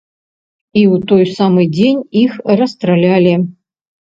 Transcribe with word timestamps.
І 0.79 0.85
ў 0.93 1.01
той 1.11 1.23
самы 1.39 1.65
дзень 1.75 2.01
іх 2.23 2.33
расстралялі. 2.63 3.37